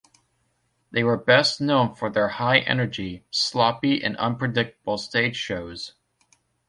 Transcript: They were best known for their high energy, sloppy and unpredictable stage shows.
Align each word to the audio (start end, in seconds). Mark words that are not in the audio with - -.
They 0.89 1.03
were 1.03 1.15
best 1.15 1.61
known 1.61 1.93
for 1.93 2.09
their 2.09 2.27
high 2.27 2.57
energy, 2.61 3.23
sloppy 3.29 4.03
and 4.03 4.17
unpredictable 4.17 4.97
stage 4.97 5.35
shows. 5.35 5.93